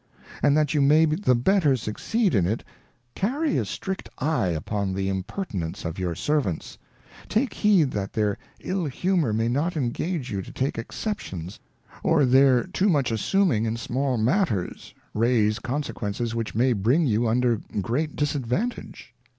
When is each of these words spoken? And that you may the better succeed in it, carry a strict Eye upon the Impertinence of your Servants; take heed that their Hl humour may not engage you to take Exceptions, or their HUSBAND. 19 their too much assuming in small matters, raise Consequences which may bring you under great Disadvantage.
And 0.41 0.57
that 0.57 0.73
you 0.73 0.81
may 0.81 1.05
the 1.05 1.35
better 1.35 1.75
succeed 1.75 2.33
in 2.33 2.47
it, 2.47 2.63
carry 3.13 3.59
a 3.59 3.65
strict 3.65 4.09
Eye 4.17 4.47
upon 4.47 4.95
the 4.95 5.09
Impertinence 5.09 5.85
of 5.85 5.99
your 5.99 6.15
Servants; 6.15 6.75
take 7.29 7.53
heed 7.53 7.91
that 7.91 8.11
their 8.13 8.39
Hl 8.65 8.89
humour 8.89 9.31
may 9.31 9.47
not 9.47 9.77
engage 9.77 10.31
you 10.31 10.41
to 10.41 10.51
take 10.51 10.79
Exceptions, 10.79 11.59
or 12.01 12.25
their 12.25 12.31
HUSBAND. 12.55 12.55
19 12.55 12.63
their 12.63 12.63
too 12.71 12.89
much 12.89 13.11
assuming 13.11 13.65
in 13.67 13.77
small 13.77 14.17
matters, 14.17 14.95
raise 15.13 15.59
Consequences 15.59 16.33
which 16.33 16.55
may 16.55 16.73
bring 16.73 17.05
you 17.05 17.27
under 17.27 17.61
great 17.79 18.15
Disadvantage. 18.15 19.13